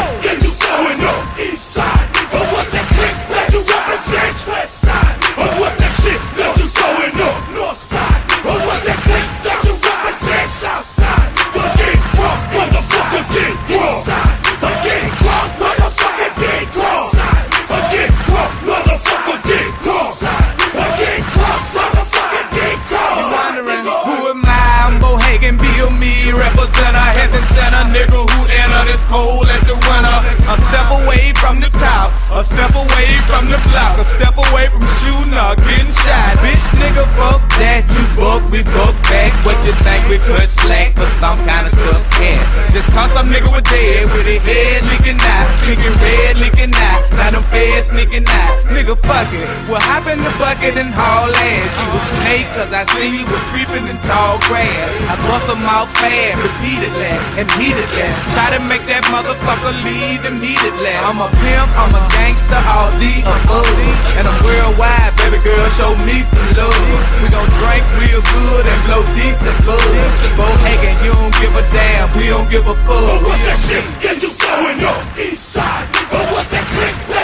[43.31, 46.90] nigga was dead with his head leaking out, leaking red, leaking out.
[47.31, 48.59] Now them feds sneaking out.
[48.75, 49.47] Nigga, fuck it.
[49.71, 51.71] Well, hop in the bucket and haul ass.
[51.79, 54.67] You was snake cause I seen you was creeping in tall grass.
[55.07, 58.07] I bust them out fast, repeatedly and heatedly.
[58.35, 60.91] Try to make that motherfucker leave immediately.
[61.07, 63.79] I'm a pimp, I'm a gangster, all the above.
[64.19, 66.75] And I'm worldwide, baby girl, show me some love.
[67.23, 70.11] We gon' drink real good and blow decent buzz.
[70.35, 72.91] Bohagan, you don't give a damn, we don't give a fuck.
[72.91, 75.01] But What's that shit that you going on?
[75.15, 76.19] East side, nigga.
[76.35, 76.60] What's that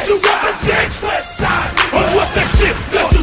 [0.07, 1.03] you represent?
[1.03, 2.15] West side, nigga.
[2.15, 3.16] What's that shit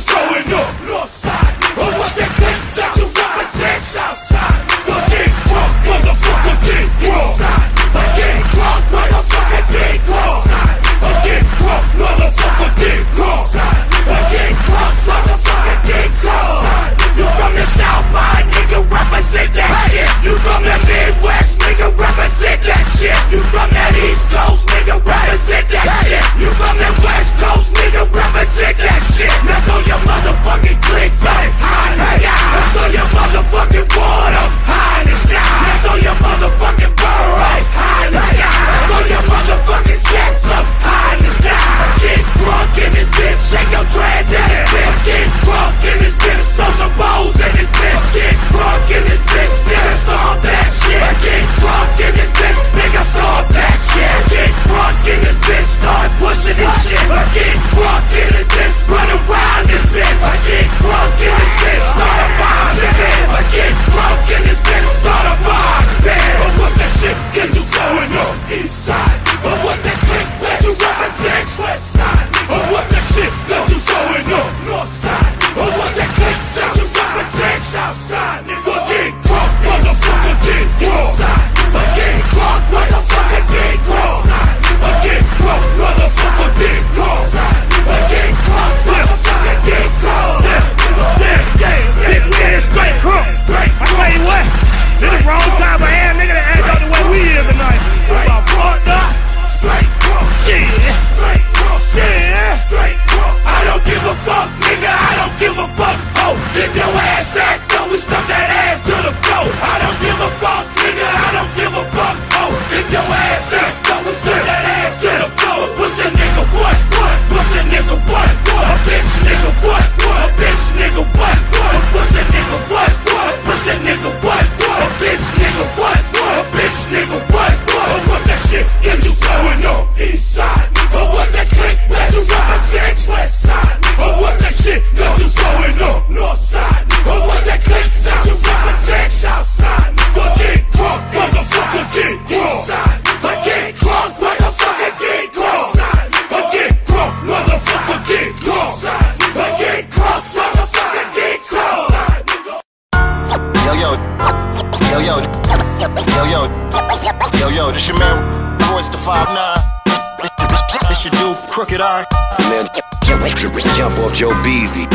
[164.24, 164.86] Joe Beezy.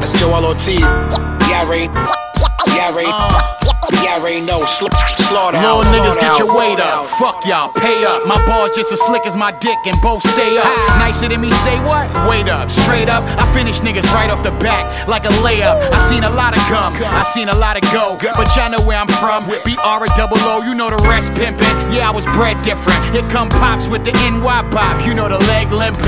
[0.00, 0.78] It's Joell Ortiz.
[0.78, 2.13] Yeah, Ray.
[7.18, 8.26] Fuck y'all, pay up.
[8.26, 10.66] My bars just as slick as my dick and both stay up.
[10.98, 12.10] Nicer than me, say what?
[12.28, 13.22] Wait up, straight up.
[13.38, 15.78] I finish niggas right off the back like a layup.
[15.94, 18.18] I seen a lot of come, I seen a lot of go.
[18.34, 19.44] But y'all know where I'm from.
[19.64, 21.94] B R double O, you know the rest pimpin'.
[21.94, 22.98] Yeah, I was bred different.
[23.14, 26.02] Here come pops with the NY pop, you know the leg limping.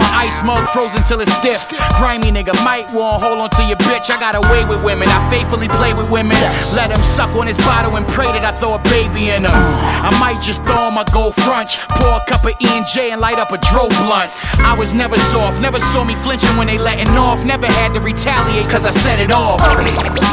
[0.00, 1.76] My ice mug frozen till it's stiff.
[2.00, 4.08] Grimy nigga might want hold on to your bitch.
[4.08, 6.40] I got away with women, I faithfully play with women.
[6.72, 9.52] Let him suck on his bottle and pray that I throw a baby in her.
[9.52, 12.68] I might just throw on my gold front, pour a cup of E
[13.10, 14.30] and light up a dro blunt.
[14.60, 17.44] I was never soft, never saw me flinching when they letting off.
[17.44, 19.60] Never had to retaliate cause I set it off.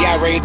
[0.00, 0.40] Yeah, Ray.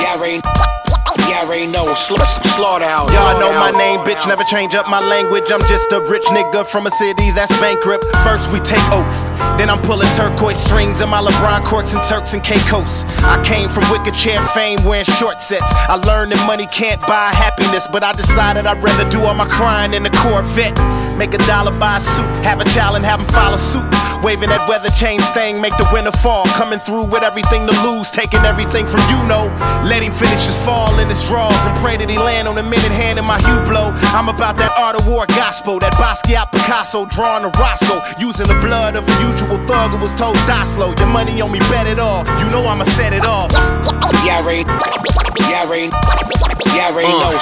[0.00, 0.81] Yeah, Ray.
[1.28, 1.94] Yeah, Ray, no.
[1.94, 2.16] Sl-
[2.56, 3.12] slaughterhouse.
[3.12, 4.26] Y'all know my name, bitch.
[4.26, 5.50] Never change up my language.
[5.50, 8.04] I'm just a rich nigga from a city that's bankrupt.
[8.24, 9.16] First we take oath,
[9.58, 13.04] then I'm pulling turquoise strings in my LeBron courts and Turks and Caicos.
[13.24, 15.70] I came from wicker chair fame wearing short sets.
[15.88, 19.46] I learned that money can't buy happiness, but I decided I'd rather do all my
[19.46, 20.76] crying in a Corvette.
[21.18, 23.84] Make a dollar buy a suit, have a child and have him follow suit.
[24.22, 26.46] Waving that weather change thing, make the winter fall.
[26.54, 29.50] Coming through with everything to lose, taking everything from you know.
[29.82, 32.62] Let him finish his fall in his draws and pray that he land on a
[32.62, 33.90] minute hand in my hue blow.
[34.14, 37.98] I'm about that art of war gospel, that Basquiat Picasso drawing a Roscoe.
[38.18, 40.94] Using the blood of a usual thug who was told die slow.
[41.02, 42.22] Your money on me, bet it all.
[42.38, 43.50] You know I'ma set it off.
[44.22, 44.62] Yeah, Ray.
[45.50, 45.90] Yeah, Ray.
[46.74, 46.90] Yeah.
[46.94, 47.38] Uh.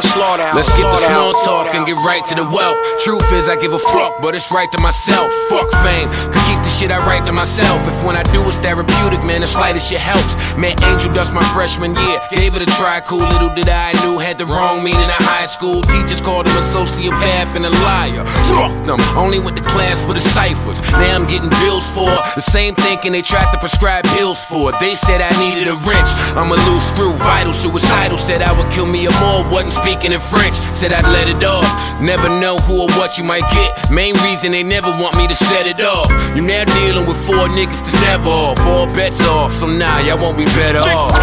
[0.00, 0.54] Slaughterhouse.
[0.54, 2.78] Let's get the small talk and get right to the wealth.
[3.04, 5.32] Truth is, I give a fuck, but it's right to myself.
[5.50, 7.86] Fuck fame, could keep the shit I write to myself.
[7.86, 10.34] If when I do it's therapeutic, man, the slightest shit helps.
[10.58, 13.00] Met Angel Dust my freshman year, gave it a try.
[13.00, 15.82] Cool little did I knew had the wrong meaning at high school.
[15.82, 18.24] Teachers called him a sociopath and a liar.
[18.54, 20.82] Fuck them, only went to class for the ciphers.
[20.92, 24.72] Now I'm getting bills for the same thinking they tried to prescribe pills for.
[24.78, 26.10] They said I needed a wrench.
[26.38, 28.18] I'm a loose screw, vital, suicidal.
[28.18, 29.44] Said I would kill me or more.
[29.50, 30.54] Wasn't speaking in French.
[30.72, 31.68] Said I'd let it off.
[32.00, 33.90] Never know who or what you might get.
[33.90, 36.10] Main reason they never want me to set it off.
[36.36, 38.58] You now dealing with four niggas that's never off.
[38.60, 39.52] All bets off.
[39.52, 41.14] So now y'all won't be better off.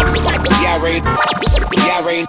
[0.62, 1.00] Yeah, Ray.
[1.86, 2.26] Yeah, Ray.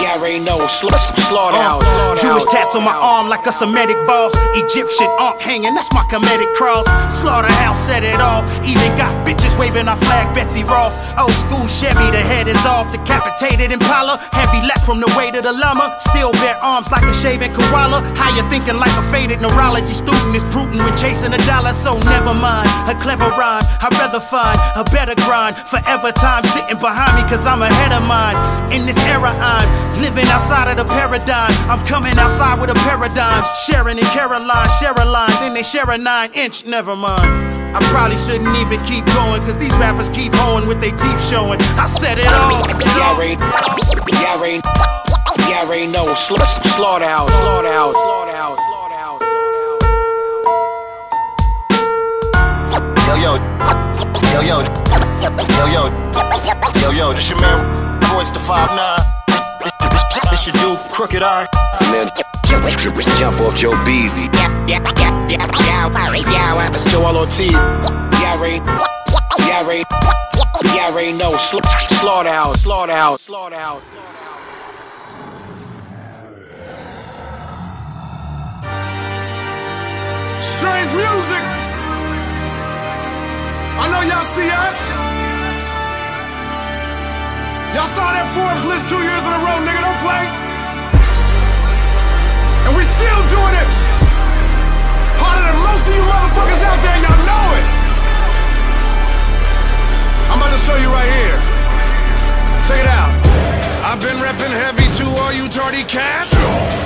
[0.00, 0.66] Yeah, Ray, no.
[0.66, 0.88] Sl-
[1.28, 1.84] slaughterhouse.
[1.84, 4.32] Uh, Jewish tats on my arm like a Semitic boss.
[4.56, 6.86] Egyptian ark hanging, that's my comedic cross.
[7.12, 8.48] Slaughterhouse set it off.
[8.64, 10.96] Even got bitches waving our flag, Betsy Ross.
[11.18, 12.90] Old school Chevy, the head is off.
[12.90, 14.16] Decapitated Impala.
[14.32, 15.96] Heavy lap from the weight of the llama.
[16.00, 18.00] Still bare arms like a shaven koala.
[18.16, 21.74] How you thinking like a faded neurology student is prudent when chasing a dollar?
[21.74, 22.68] So never mind.
[22.88, 23.62] A clever rhyme.
[23.84, 25.56] I'd rather find a better grind.
[25.56, 28.36] Forever time sitting behind me, cause I'm ahead of mine.
[28.72, 31.50] In this era, I'm living outside of the paradigm.
[31.70, 33.44] I'm coming outside with a paradigm.
[33.66, 36.66] Sharon and Caroline share a line, then they share a nine inch.
[36.66, 37.54] Never mind.
[37.74, 41.60] I probably shouldn't even keep going, cause these rappers keep hoeing with their teeth showing.
[41.78, 42.66] I said it all.
[42.98, 43.36] Yeah, Ray.
[44.20, 44.60] Yeah, Ray.
[45.48, 46.14] Yeah, Ray, no.
[46.14, 46.36] Sl-
[46.76, 47.30] slaughterhouse.
[47.30, 47.94] Slaughterhouse.
[47.94, 48.60] Slaughterhouse.
[53.06, 53.36] Yo, yo.
[54.32, 54.62] Yo, yo.
[55.58, 55.90] Yo, yo.
[56.80, 57.12] Yo, yo.
[57.12, 59.09] This your man, Royce da 5'9.
[60.30, 61.46] This your dude, Crooked I.
[61.92, 62.08] Man,
[63.18, 64.28] jump off Joe Beezy.
[66.74, 67.52] It's Joell Ortiz.
[67.52, 68.56] Yeah, Ray.
[69.46, 69.84] Yeah, Ray.
[70.74, 71.36] Yeah, Ray, no.
[71.36, 72.62] Sl- slaughterhouse.
[72.62, 73.22] Slaughterhouse.
[73.22, 73.82] Slaughterhouse.
[80.42, 81.44] Strange music.
[83.78, 85.09] I know y'all see us.
[87.70, 89.78] Y'all saw that Forbes list two years in a row, nigga.
[89.78, 90.26] Don't play.
[92.66, 93.68] And we still doing it.
[95.22, 96.98] Harder than most of you motherfuckers out there.
[96.98, 97.66] Y'all know it.
[100.34, 101.38] I'm about to show you right here.
[102.66, 103.14] Check it out.
[103.86, 106.34] I've been reppin' heavy to all you tardy cats.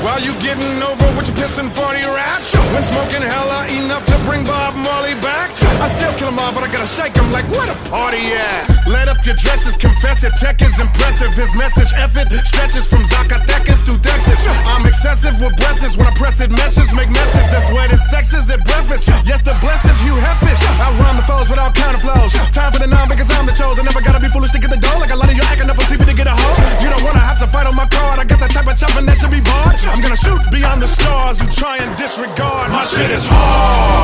[0.05, 2.53] While you getting over with your pissin' 40 raps.
[2.77, 5.51] When smoking hella enough to bring Bob Marley back.
[5.83, 8.87] I still kill 'em all, but I gotta shake 'em like where the party at?
[8.87, 10.33] Let up your dresses, confess it.
[10.37, 11.33] Tech is impressive.
[11.35, 14.41] His message effort stretches from Zacatecas to Texas.
[14.73, 16.51] I'm excessive with breasts when I press it.
[16.51, 17.47] Meshes make messes.
[17.53, 19.11] That's where the sex is at breakfast.
[19.25, 20.61] Yes, the blessed is Hugh Heffish.
[20.87, 22.33] I run the foes without counter flows.
[22.53, 23.85] Time for the non because I'm the chosen.
[23.85, 24.99] Never gotta be foolish to get the dough.
[24.99, 26.57] Like a lot of you acting up on TV to get a hoe.
[26.83, 28.19] You don't wanna have to fight on my card.
[28.21, 29.77] I got that type of chopping that should be barred.
[29.93, 32.71] I'm gonna shoot beyond the stars who try and disregard.
[32.71, 34.04] My shit is hard.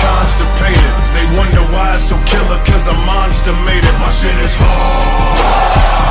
[0.00, 0.92] Constipated.
[1.14, 3.96] They wonder why it's so killer, cause a monster made it.
[3.98, 5.38] My shit is hard.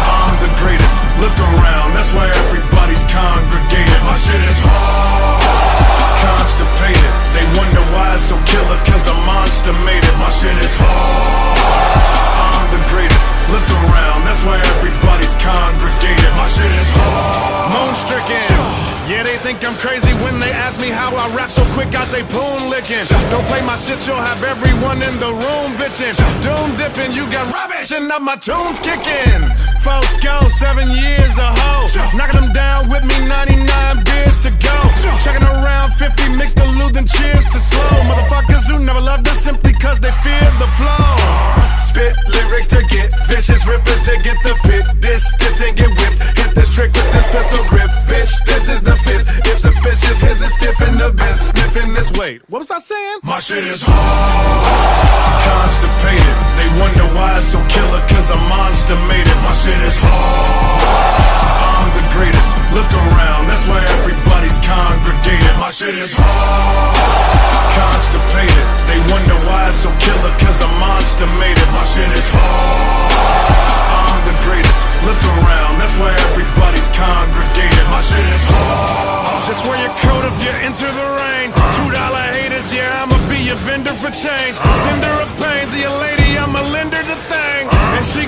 [0.07, 0.95] I'm the greatest.
[1.23, 4.01] Look around, that's why everybody's congregated.
[4.05, 5.41] My shit is hard.
[6.21, 7.13] Constipated.
[7.33, 10.15] They wonder why it's so killer, cause a monster made it.
[10.19, 11.57] My shit is hard.
[12.37, 13.25] I'm the greatest.
[13.51, 16.31] Look around, that's why everybody's congregated.
[16.35, 17.71] My shit is hard.
[17.71, 18.87] Moon stricken.
[19.07, 21.95] Yeah, they think I'm crazy when they ask me how I rap so quick.
[21.95, 23.07] I say boom licking.
[23.31, 26.11] Don't play my shit, you'll have everyone in the room bitching.
[26.43, 29.47] Doom dipping, you got rubbish, and now my tunes kicking.
[30.19, 31.87] go seven years a hoe.
[32.19, 34.77] Knocking them down with me, 99 beers to go.
[35.23, 38.03] Checking around 50, mixed the loot, cheers to slow.
[38.11, 41.15] Motherfuckers who never loved us simply cause they fear the flow.
[41.79, 44.57] Spit lyrics to get vicious rippers to get the.
[44.99, 46.19] This, this, and get whipped.
[46.37, 47.89] Hit this trick with this pistol grip.
[48.11, 49.23] Bitch, this is the fit.
[49.47, 51.35] If suspicious, his is stiff in the bit.
[51.35, 52.41] Sniffing this weight.
[52.49, 53.19] What was I saying?
[53.23, 55.07] My shit is hard.
[55.47, 56.35] Constipated.
[56.59, 59.39] They wonder why it's so killer, cause a monster made it.
[59.47, 60.83] My shit is hard.
[61.71, 62.49] I'm the greatest.
[62.75, 65.55] Look around, that's why everybody's congregated.
[65.57, 66.93] My shit is hard.
[67.73, 68.67] Constipated.
[68.91, 71.69] They wonder why it's so killer, cause a monster made it.
[71.71, 72.46] My shit is hard.
[72.47, 74.79] I'm the greatest.
[75.07, 77.85] Look around, that's why everybody's congregated.
[77.89, 79.43] My shit is hard.
[79.47, 81.47] Just wear your coat if you enter the rain.
[81.77, 84.55] Two dollar haters, yeah, I'ma be your vendor for change.
[84.59, 87.46] Sender of pain to your lady, I'ma lend her the thing.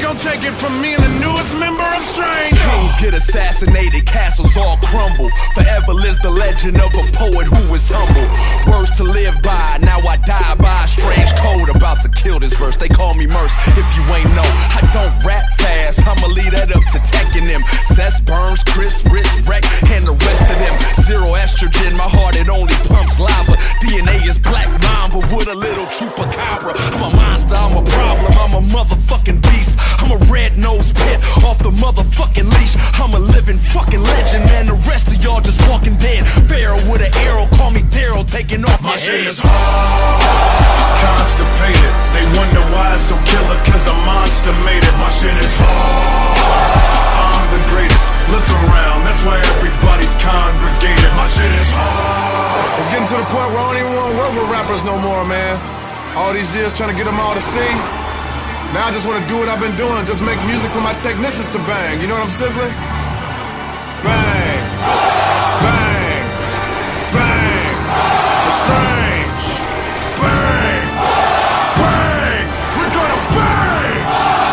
[0.10, 2.50] She take it from me and the newest member of Strange.
[2.50, 5.30] Kings get assassinated, castles all crumble.
[5.54, 8.26] Forever lives the legend of a poet who is humble.
[8.66, 11.70] Words to live by, now I die by a strange code.
[11.70, 13.54] About to kill this verse, they call me Murs.
[13.78, 17.46] If you ain't know, I don't rap fast, I'ma lead that up to Tech and
[17.46, 17.62] them.
[17.86, 20.74] Cess Burns, Chris, Rich, Wreck, and the rest of them.
[21.06, 23.62] Zero estrogen, my heart it only pumps lava.
[23.78, 26.74] DNA is black mamba with a little chupacabra.
[26.98, 29.78] I'm a monster, I'm a problem, I'm a motherfucking beast.
[30.00, 32.76] I'm a red nosed pit off the motherfucking leash.
[33.00, 34.68] I'm a living fucking legend, man.
[34.68, 36.26] The rest of y'all just walking dead.
[36.48, 39.28] Pharaoh with an arrow, call me Daryl, taking off My your shit head.
[39.28, 40.60] is hard.
[41.00, 41.94] Constipated.
[42.16, 44.96] They wonder why it's so killer, cause a monster made it.
[45.00, 46.80] My shit is hard.
[47.20, 48.06] I'm the greatest.
[48.34, 51.12] Look around, that's why everybody's congregated.
[51.18, 52.80] My shit is hard.
[52.80, 54.96] It's getting to the point where I don't even want to work with rappers no
[55.00, 55.58] more, man.
[56.16, 57.72] All these years trying to get them all to see.
[58.74, 60.94] Now I just want to do what I've been doing, just make music for my
[61.02, 62.00] technicians to bang.
[62.02, 62.72] You know what I'm sizzling?
[64.06, 64.62] Bang,
[65.66, 66.26] bang,
[67.12, 67.76] bang.
[68.46, 69.44] For strange,
[70.22, 70.86] bang,
[71.82, 72.46] bang.
[72.78, 73.98] We're gonna bang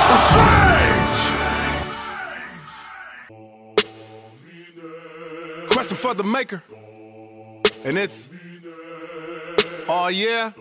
[0.09, 1.21] for strange.
[5.71, 6.63] Question for the maker,
[7.85, 8.31] and it's,
[9.89, 10.53] oh yeah.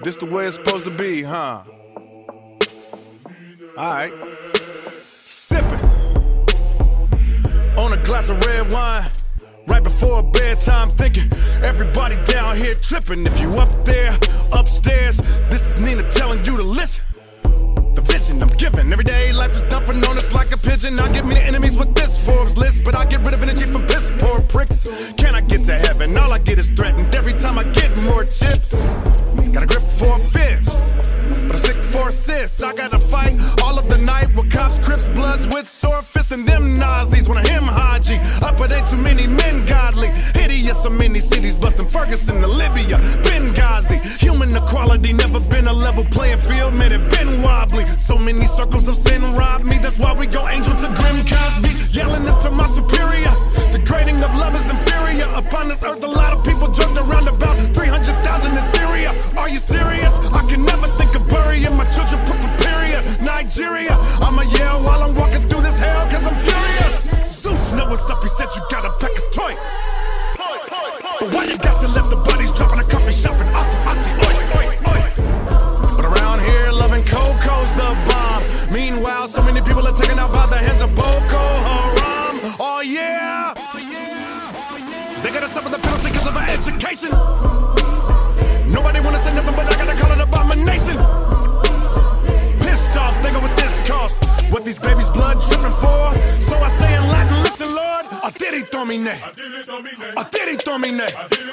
[0.00, 1.62] This the way it's supposed to be, huh?
[3.76, 4.12] Alright.
[5.26, 5.80] Sipping
[7.76, 9.04] on a glass of red wine.
[9.66, 11.30] Right before bedtime, thinking
[11.62, 13.26] everybody down here tripping.
[13.26, 14.16] If you up there,
[14.52, 15.16] upstairs,
[15.50, 17.04] this is Nina telling you to listen.
[18.28, 18.92] The vision I'm giving.
[18.92, 21.00] Every day life is dumping on us like a pigeon.
[21.00, 23.86] I get many enemies with this Forbes list, but I get rid of energy from
[23.86, 24.84] piss poor pricks.
[25.16, 26.14] Can I get to heaven?
[26.18, 28.96] All I get is threatened every time I get more chips.
[29.52, 30.92] Got a grip for fifths,
[31.48, 32.62] but sick for assists.
[32.62, 36.46] I gotta fight all of the night with cops, crips, bloods with sore fists and
[36.46, 37.28] them Nazis.
[37.28, 40.08] I him Haji, up it ain't too many men godly.
[40.34, 43.98] Hideous, so many cities busting Ferguson to Libya, Benghazi.
[44.20, 47.84] Human equality never been a level playing field, man, it been wobbly.
[47.84, 49.78] So many circles of sin robbed me.
[49.78, 51.94] That's why we go angel to grim Cosby's.
[51.94, 53.32] Yelling this to my superior.
[53.72, 55.36] The grading of love is inferior.
[55.36, 59.12] Upon this earth, a lot of people drugged around about 300,000 in Syria.
[59.36, 60.18] Are you serious?
[60.32, 62.24] I can never think of burying my children.
[62.26, 63.02] Put period.
[63.22, 63.94] Nigeria.
[64.20, 67.40] I'ma yell while I'm walking through this hell, cause I'm furious.
[67.40, 68.22] Zeus, know what's up.
[68.22, 69.54] He said you gotta pack a toy.
[71.20, 73.82] But why you got to let the bodies drop in a coffee shop in Aussie,
[73.90, 75.00] Aussie, oi, oi, oi.
[75.96, 78.42] But around here, loving Coco's the bomb.
[78.72, 82.38] Meanwhile, so many people are taken out by the hands of Boko Haram.
[82.60, 83.57] Oh yeah.
[85.28, 87.12] They gotta suffer the penalty because of our education.
[88.72, 90.96] Nobody wanna say nothing, but I gotta call it abomination.
[92.64, 94.24] Pissed off, thinking what this cost.
[94.48, 96.16] What these babies' blood dripping for.
[96.40, 99.06] So I say in Latin, listen, Lord, a diritto mine.
[100.16, 101.04] A diritto mine.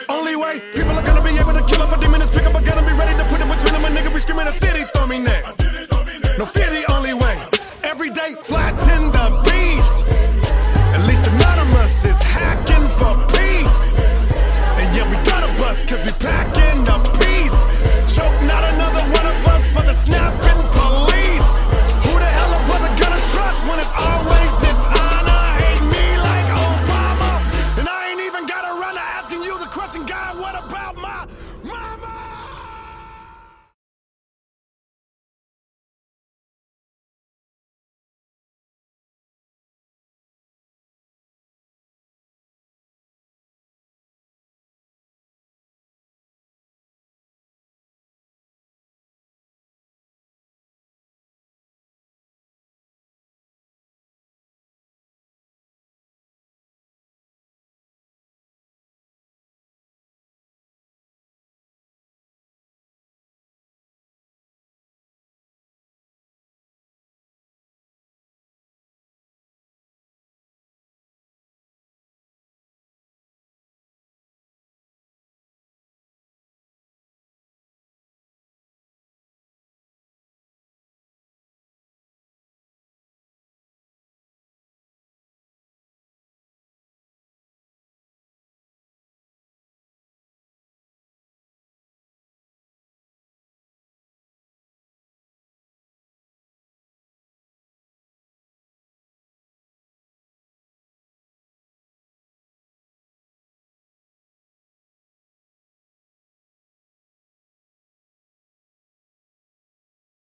[0.07, 2.55] Only way people are gonna be able to kill up a demon is pick up
[2.55, 3.83] a gun and be ready to put it between them.
[3.83, 5.35] A nigga be screaming a diritto mine.
[6.39, 7.35] No fear the only way.
[7.83, 9.44] Every day, fly tender
[16.05, 17.14] be packing up.